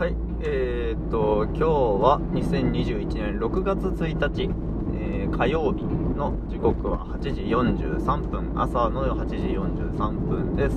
[0.00, 4.48] はい、えー、っと、今日は2021年6月1日、
[4.94, 10.76] えー火曜日の時刻は8時43分、朝の8時43分です。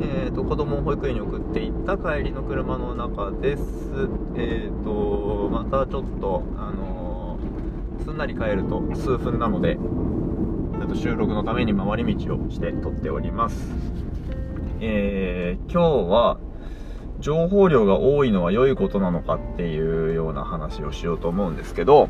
[0.00, 3.62] えー、っと、子供を保育園に送っていった帰りの車の中です。
[4.34, 13.74] えー、っと、またちょっと、あのーすんなり帰ると数分なので、ちょっと収録のために回り道をして撮っております。
[14.80, 16.38] えー、今日は、
[17.20, 22.08] 情報量が多いのは良いことなのかっていうような話をしようと思うんですけど、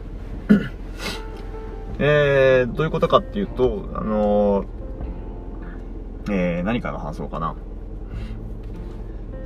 [1.99, 4.67] えー、どういうことかっていうと、あのー
[6.31, 7.55] えー、何から話そうかな。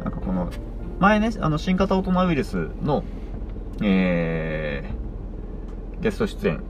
[0.05, 0.51] なんかこの、
[0.99, 3.05] 前ね、あの、新型大人ウイルスの、
[3.83, 6.63] えー、ゲスト出演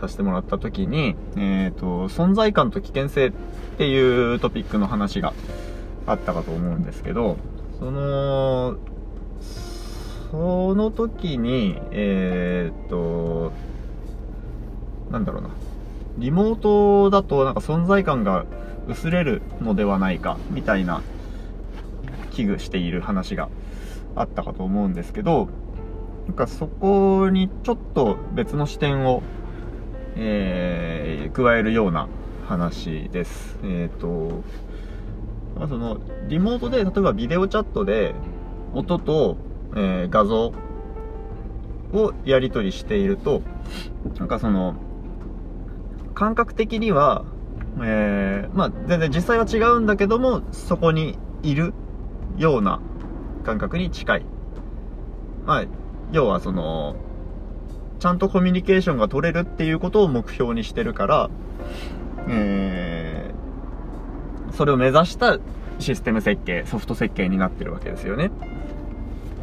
[0.00, 3.32] させてもらった時に、えーと、存在感と危険性っ
[3.76, 5.34] ていうトピックの話が
[6.06, 7.36] あったかと思うんですけど、
[7.80, 8.76] その、
[10.30, 13.52] その時に、えーっと、
[15.10, 15.48] なんだろうな。
[16.18, 18.44] リモートだとなんか存在感が
[18.86, 21.00] 薄れるのではないか、みたいな
[22.32, 23.48] 危惧している話が
[24.14, 25.48] あったかと思うんですけど、
[26.26, 29.22] なんかそこにちょっと別の視点を、
[30.16, 32.08] えー、加えるような
[32.46, 33.58] 話です。
[33.64, 34.42] えーっと、
[35.56, 35.98] まあ、その
[36.28, 38.14] リモートで例えばビデオチャットで
[38.72, 39.36] 音と、
[39.74, 40.52] えー画像
[41.92, 43.42] をやり取りしていると
[44.18, 44.76] なんかその
[46.14, 47.24] 感覚的には、
[47.82, 51.74] えーまあ全然実際は違うんだけどもそこにいる
[52.36, 52.80] ような
[53.44, 54.26] 感覚に近い。
[55.46, 55.64] まあ
[56.12, 56.96] 要はその
[57.98, 61.30] ちゃんとコミュニケーションが取れるっていうことを目標にしてるから、
[62.28, 63.19] えー
[64.52, 65.38] それを目指した
[65.78, 68.30] システム設計、ソフト設計になってるわけですよね。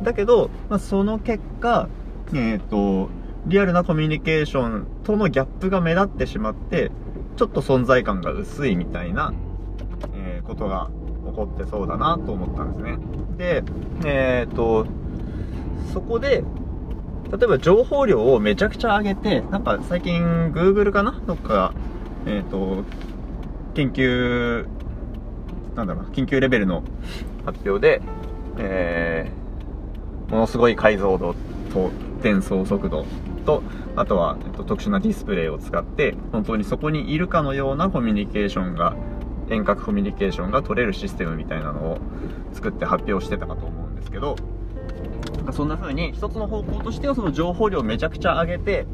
[0.03, 1.89] だけど、まあ、その結果、
[2.33, 3.09] えっ、と、
[3.47, 6.91] リアルなコミュニケーションとのギャップが目立ってしまって、
[7.35, 9.33] ちょっと存在感が薄いみたいな、
[10.15, 10.89] えーことが
[11.25, 12.97] 起こってそうだなと思ったんですね。
[13.37, 13.63] で、
[14.05, 14.85] えっ、と、
[15.91, 16.43] そこで、
[17.31, 21.19] 例えば情報量をめちゃくちゃ上げて、なんか最近 Google かな？
[21.27, 21.73] どっか、
[22.25, 22.83] えっ、と、
[23.73, 24.65] 研究、
[25.77, 26.83] なんだろう、緊急レベルの
[27.45, 28.01] 発表で、
[28.57, 31.35] えー、ものすごい解像度
[31.71, 33.05] と転送速度
[33.45, 33.61] と、
[33.95, 38.95] あとは、えっと、特殊なディスプレイを使って、本当にそこにいるかのようなコミュニケーションが、
[39.49, 41.99] 遠隔コミュニケーションが取れるシステムみたいなのを
[42.53, 44.35] 作って発表してたかと思うんですけど、
[45.53, 48.87] そんな風に一つの方向としてはその情報量をめちゃくちゃ上げて、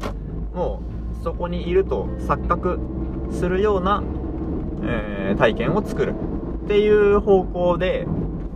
[0.54, 0.82] も
[1.18, 2.78] うそこにいると錯覚
[3.32, 4.02] するような、
[4.82, 6.14] えー体験を作る。
[6.64, 8.06] っていう方向で、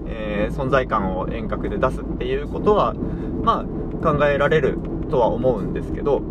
[0.06, 2.94] えー存在感を遠隔で出すっていうことは、
[3.42, 3.64] まあ
[4.02, 4.78] 考えられる
[5.10, 6.22] とは思うんですけど、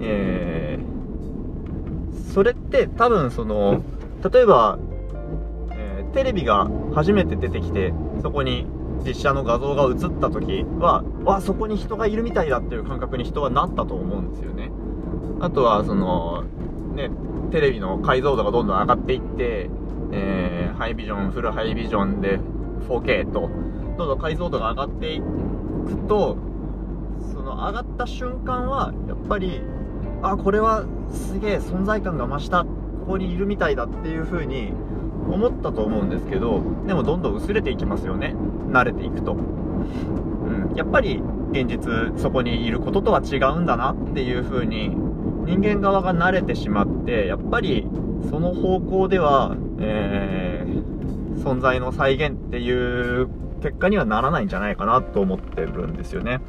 [0.00, 0.90] えー
[2.32, 3.82] それって多分その、
[4.32, 4.78] 例えば、
[5.72, 8.66] えーテレビが初めて出てきて、そこに
[9.06, 14.70] 実写の画像が映った時は、わ、そこに人がいるみたいだっていう感覚に人はなったと思うんですよね。
[15.40, 16.44] あとは、その、
[16.94, 17.10] ね、
[17.50, 19.70] テレビの解像度がどんどん上がっていって、
[20.12, 20.50] えー
[20.80, 22.40] ハイビジョン、フルハイビジョンで
[22.88, 23.50] 4K と、
[23.98, 25.26] どんどん解像度が上がっていく
[26.08, 26.38] と、
[27.34, 29.60] その上がった瞬間は、やっぱり、
[30.22, 32.68] あ、これはすげえ存在感が増した、こ
[33.06, 34.72] こにいるみたいだっていう風に
[35.30, 38.34] 思ったと思うんですけど、でもどんどん薄れていきますよね。
[38.70, 39.34] 慣れていくと。
[39.34, 41.22] うん、やっぱり
[41.52, 44.88] 現実そこにいることとは違うんだなっていう風に
[45.44, 47.86] 人間側が慣れてしまってやっぱり
[48.28, 51.00] その方向では、えー
[51.40, 52.70] 存在の再現ってい
[53.22, 53.28] う
[53.62, 56.40] 結果にはならないんじゃないかなと思ってるんですよね。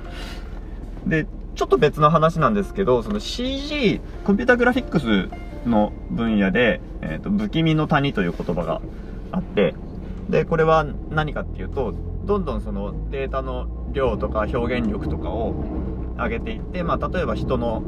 [1.07, 1.25] で
[1.55, 5.29] ちょっと別の話なんですけどその CG コンピュータグラフィックス
[5.67, 8.81] の分野で、えーと不気味の谷という言葉が
[9.31, 9.75] あって
[10.29, 11.93] でこれは何かっていうと
[12.25, 15.53] どんどんそのデータの量とか表現力とかを
[16.17, 17.83] 上げていって、まあ、例えば人の、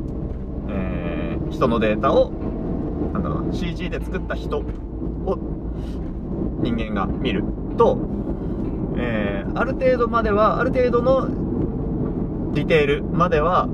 [0.70, 2.32] えー人のデータを
[3.54, 4.64] CG で作った人
[5.26, 5.38] を
[6.62, 7.44] 人間が見る
[7.78, 7.98] と、
[8.98, 13.68] えーある程度まではある程度のディテールまでは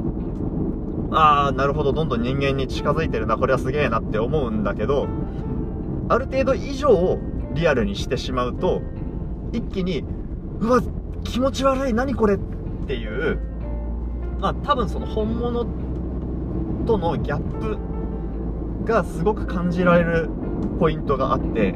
[1.11, 5.07] ああなるほどどんどん人間に近づいてるなこれはすげえなって思うんだけど
[6.09, 7.17] ある程度以上を
[7.53, 8.81] リアルにしてしまうと
[9.53, 10.03] 一気に
[10.59, 10.81] うわ
[11.23, 12.39] 気持ち悪い何これっ
[12.87, 13.39] ていう
[14.39, 15.65] まあ多分その本物
[16.85, 20.29] とのギャップがすごく感じられる
[20.79, 21.75] ポイントがあって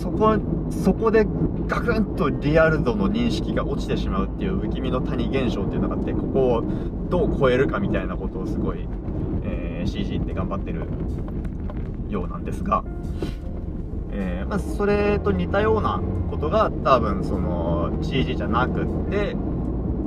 [0.00, 0.36] そこ
[0.70, 1.24] そこで
[1.66, 6.64] ガクンとリアル度の認識が落ちてしまうっていう不気味の谷現象っていうのがあってここを
[7.08, 8.86] どう超えるかみたいなことをすごい、
[9.44, 10.86] えー、CG って頑張ってる
[12.08, 12.84] ようなんですが、
[14.12, 16.00] えー、まあ、それと似たような
[16.30, 19.36] ことが多分その CG じゃなくって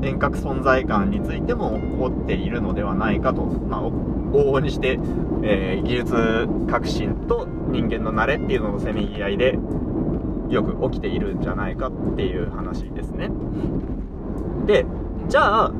[0.01, 5.00] 遠隔存在感についても起こっているのではないかと、まあ、往々にして、
[5.44, 9.57] えー、技術革新と人間の慣れっていうののせめぎ合いで
[10.50, 13.30] よく起きているんじゃないかっていう話ですね。
[14.65, 14.86] で
[15.27, 15.71] じゃあ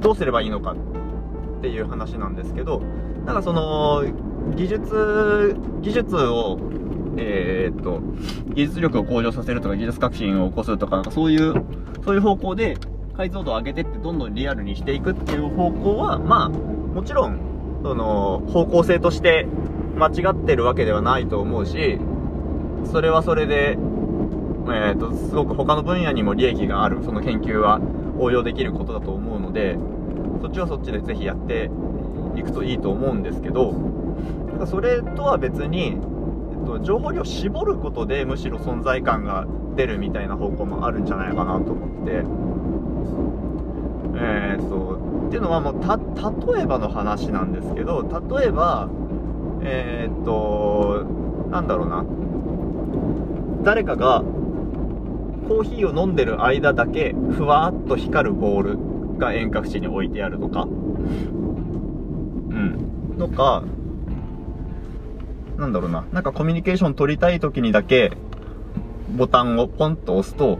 [0.00, 2.80] どうすればいいのかっていう話なんですけど
[3.24, 4.04] なんかその
[4.56, 6.58] 技術技術を
[7.16, 8.00] えー、っと
[8.54, 11.54] 技術力を向上させるとか技術革新を起こすとかそういう
[12.04, 12.76] そういう方向で
[13.20, 17.38] 解像度を上げてってどんどんリアルにしていくっていう方向はまあもちろん
[17.82, 19.46] その方向性として
[19.96, 21.98] 間違ってるわけではないと思うし
[22.90, 27.78] それはそれで、えーと、すごく他の分野にも利益があるその研究は
[28.18, 29.76] 応用できることだと思うので
[30.40, 31.70] そっちはそっちでぜひやって
[32.36, 33.74] いくといいと思うんですけど
[34.66, 39.46] それとは別に、えっと、情報量を絞ることでむしろ存在感が
[39.76, 42.49] 出るみたいな方向もあるんじゃないかなと思って。
[44.20, 48.88] えー、っとっていうのはもう例えばの話なんですけど例えば
[49.62, 51.06] えー、っと
[51.50, 52.04] なんだろうな。
[53.62, 54.22] 誰かが
[55.48, 60.62] コーヒーを飲んでる間だけふわっと光るボールが遠隔地に置いてあるとか。
[60.62, 60.66] う
[62.54, 63.16] ん。
[63.18, 63.64] とか
[65.58, 66.06] なんだろうな。
[66.12, 68.12] なんかコミュニケーション取りたい時にだけ
[69.16, 70.58] ボタンをポンと押すと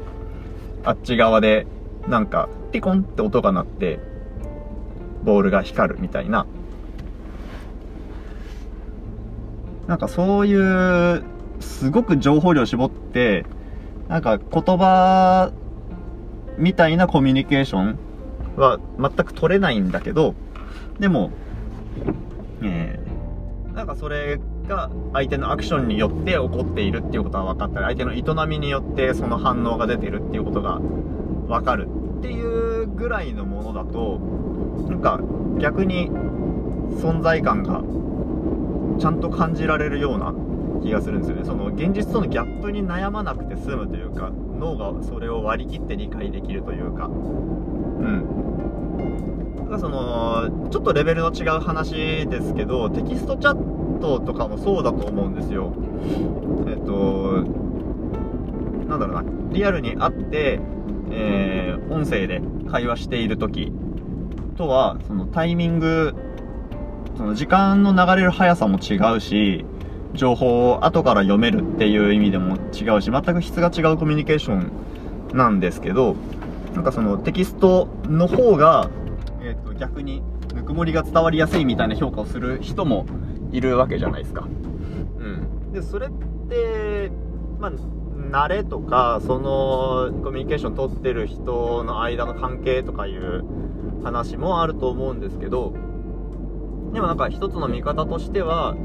[0.84, 1.66] あっち側で
[2.10, 4.00] なんかピコンって音が鳴って
[5.22, 6.46] ボールが光るみたいな。
[9.86, 11.24] なんかそういう
[11.60, 13.44] すごく情報量絞って、
[14.08, 14.48] なんか言
[14.78, 15.52] 葉
[16.58, 17.98] みたいなコミュニケーション
[18.56, 20.34] は全く取れないんだけど、
[20.98, 21.30] でも、
[22.62, 30.80] えー、なんかそれが相手のアクションによって起こっているっていうことは分かったり、相手の営みによってその反応が出てるっていうことが
[31.50, 31.88] 分かる
[32.18, 34.20] っていうぐらいのものだと、
[34.88, 35.20] なんか
[35.58, 36.08] 逆に
[37.00, 37.82] 存在感が
[39.00, 40.32] ちゃんと感じられるような
[40.82, 41.44] 気がするんですよね。
[41.44, 47.06] その現実とのギャップに悩まなくて済むというか脳がそれを割り切って理解できるというか。
[47.06, 48.24] うん。
[49.56, 55.72] だからそのちょっとレベルの違う話ですけどテキストチャットとかもそうだと思うんですよ。
[56.68, 57.44] えっと
[58.88, 59.24] なんだろうな。
[59.52, 60.60] リアルに会って、
[61.10, 62.40] えー、音声で
[62.70, 63.72] 会話している時
[64.56, 66.14] とはそのタイミング
[67.16, 69.64] その時間の流れる速さも違うし
[70.14, 76.16] 情報を後から読めるっていう意味でも違うし全く質が違うコミュニケーションなんですけど
[76.74, 78.90] なんかそのテキストの方が、
[79.42, 80.22] えー、と逆に
[80.54, 83.06] ぬくもりが伝わりやすいみたいな評価をする人も
[83.52, 84.46] いるわけじゃないですか。
[85.18, 86.10] うん、でそれっ
[86.48, 87.10] て
[87.58, 87.72] まあ
[88.30, 93.44] 慣れとかそのコミュニケーション取ってる人の間の関係とかいう
[94.02, 95.74] 話もあると思うんですけど
[96.92, 98.76] でもなんか一つの見方としては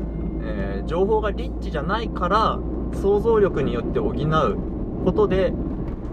[0.48, 2.60] えー、情報がリッチじゃないから
[2.94, 5.52] 想像力によって補うことで、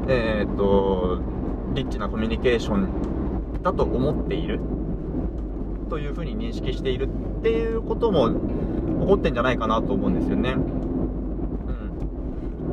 [0.08, 1.20] えー、っと
[1.74, 4.58] リッチなコミュニケーションだと思っている
[5.90, 7.08] というふうに認識している
[7.40, 10.56] っていうことも起こってんじゃないかなと思うんですよね。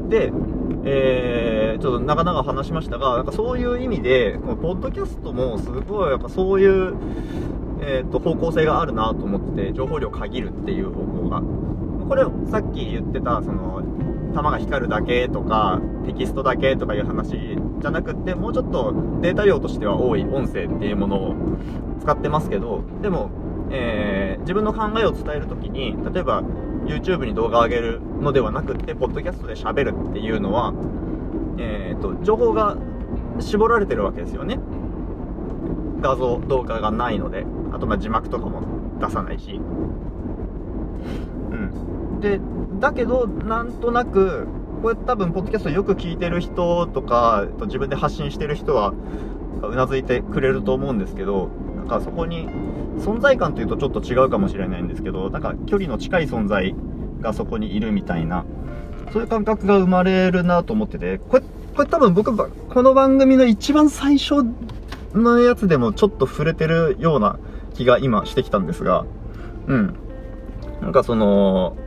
[0.10, 0.32] で、
[0.86, 6.96] えー、ちょっと長々話しましたが、なんかそういう意味で、このポッドキャストもすごいやっぱそういう
[7.82, 11.42] えーと、方向性があるなと思ってて情報量限るっていう方向が。
[12.08, 13.84] これさっき言ってたその
[14.34, 17.30] 弾が光るだけとかテキストだけとかいう話
[17.80, 21.36] じゃなくってもうちょっとデータ量としては多い音声っていうものを
[22.02, 23.30] 使ってますけどでも、
[23.70, 26.44] えー、自分の考えを伝える時に例えば
[26.90, 30.74] YouTube に動画を上げるのではなくてポッドキャストで喋るっていうのは、
[31.58, 32.78] えーと情報が
[33.40, 34.60] 絞られてるわけですよね。
[36.02, 37.46] 画像動画がないので。
[37.72, 38.62] あとま字幕とかも
[39.00, 39.60] 出さないし。
[41.52, 42.20] うん。
[42.20, 42.40] で
[42.80, 44.48] だけどなんとなく
[44.82, 48.94] これ多分ポッドキャストよく聞いてる人とか自分で発信してる人は
[49.62, 51.50] うなずいてくれると思うんですけど
[51.90, 52.48] かそこに
[53.00, 56.76] 存在感というとちょっと違うかもしれないんですけどなんか距離の近い存在
[57.20, 58.46] がそこにいるみたいな
[59.12, 61.44] そういう感覚が生まれるなと思っててこれ
[61.76, 64.46] これ多分僕この番組の一番最初
[65.14, 67.40] のやつでもちょっと触れてるような
[67.74, 69.06] 気が今してきたんですが、
[69.68, 69.96] うん。
[70.82, 71.78] なんかその、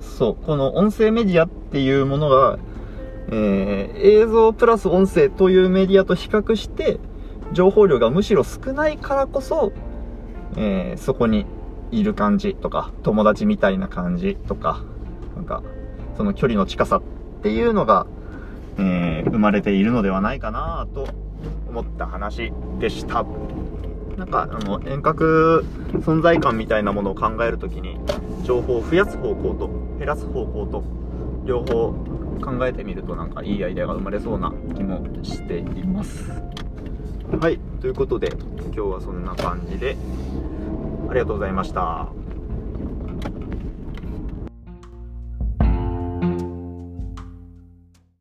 [0.00, 2.58] そうこの音声メディアっていうものが、
[3.28, 6.98] えー、映像プラス音声というメディアと比較して
[7.52, 9.72] 情報量がむしろ少ないからこそ、
[10.56, 11.46] えー、そこに
[11.90, 14.82] いる感じとか友達みたいな感じとか
[15.36, 15.62] なんか
[16.16, 17.02] その距離の近さっ
[17.42, 18.06] ていうのが、
[18.78, 21.08] えー、生まれているのではないかなと
[21.68, 23.24] 思った話でした。
[24.16, 27.98] なんか、あの、遠隔存在感みたいなものを考えるときに、
[28.44, 30.84] 情報を増やす方向と減らす方向と、
[31.44, 31.94] 両方
[32.42, 36.30] 考えてみるとなんかいいアイデアが生まれそうな気もしています。
[37.40, 39.96] はい、ということで、今日はそんな感じで、
[41.08, 42.08] ありがとうございました。